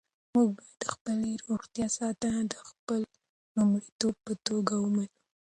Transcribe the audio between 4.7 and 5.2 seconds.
ومنو.